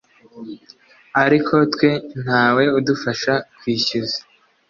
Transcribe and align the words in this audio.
ariko 1.23 1.55
twe 1.73 1.91
ntawe 2.23 2.63
udufasha 2.77 3.33
kwishyuza 3.57 4.17